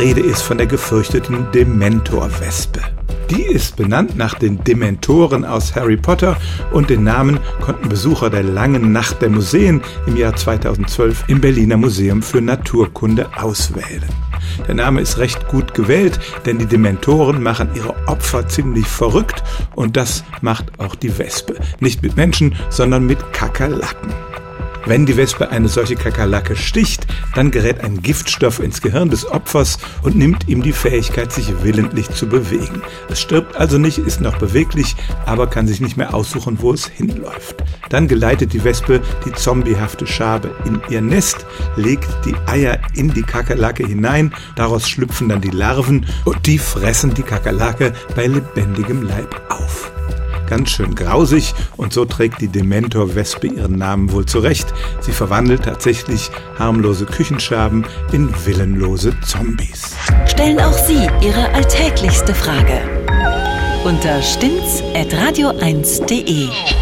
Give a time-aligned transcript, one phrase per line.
[0.00, 2.80] Rede ist von der gefürchteten Dementorwespe.
[3.28, 6.38] Die ist benannt nach den Dementoren aus Harry Potter
[6.72, 11.76] und den Namen konnten Besucher der langen Nacht der Museen im Jahr 2012 im Berliner
[11.76, 14.08] Museum für Naturkunde auswählen.
[14.66, 19.42] Der Name ist recht gut gewählt, denn die Dementoren machen ihre Opfer ziemlich verrückt
[19.74, 21.56] und das macht auch die Wespe.
[21.78, 24.14] Nicht mit Menschen, sondern mit Kakerlaken.
[24.86, 26.99] Wenn die Wespe eine solche Kakerlake sticht,
[27.34, 32.10] dann gerät ein Giftstoff ins Gehirn des Opfers und nimmt ihm die Fähigkeit, sich willentlich
[32.10, 32.82] zu bewegen.
[33.08, 36.86] Es stirbt also nicht, ist noch beweglich, aber kann sich nicht mehr aussuchen, wo es
[36.86, 37.62] hinläuft.
[37.88, 43.22] Dann geleitet die Wespe die zombiehafte Schabe in ihr Nest, legt die Eier in die
[43.22, 49.40] Kakerlake hinein, daraus schlüpfen dann die Larven und die fressen die Kakerlake bei lebendigem Leib
[49.48, 49.92] auf
[50.50, 54.66] ganz schön grausig und so trägt die Dementor-Wespe ihren Namen wohl zurecht.
[55.00, 59.96] Sie verwandelt tatsächlich harmlose Küchenscherben in willenlose Zombies.
[60.26, 62.82] Stellen auch Sie Ihre alltäglichste Frage
[63.84, 66.79] unter stimmt's at radio1.de.